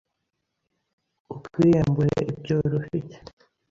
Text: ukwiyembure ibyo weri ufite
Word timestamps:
ukwiyembure 1.35 2.17
ibyo 2.31 2.53
weri 2.59 2.75
ufite 2.83 3.15